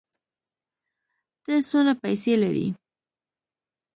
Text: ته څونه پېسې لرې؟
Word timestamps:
ته 1.43 1.53
څونه 1.69 1.93
پېسې 2.01 2.33
لرې؟ 2.41 2.67